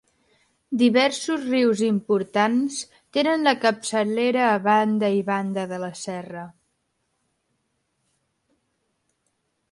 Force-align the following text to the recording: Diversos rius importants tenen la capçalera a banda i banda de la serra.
Diversos 0.81 1.41
rius 1.47 1.81
importants 1.87 2.77
tenen 3.17 3.43
la 3.47 3.53
capçalera 3.65 4.47
a 4.53 4.55
banda 4.67 5.11
i 5.17 5.21
banda 5.27 5.65
de 5.73 5.79
la 5.83 5.91
serra. 5.99 6.47